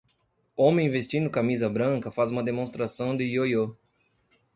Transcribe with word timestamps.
Homem 0.57 0.89
vestindo 0.89 1.29
camisa 1.29 1.69
branca 1.69 2.09
faz 2.11 2.31
uma 2.31 2.41
demonstração 2.43 3.15
de 3.15 3.23
yoyo. 3.25 3.77